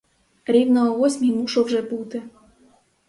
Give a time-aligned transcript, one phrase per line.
[0.45, 2.23] Рівно о восьмій мушу вже бути.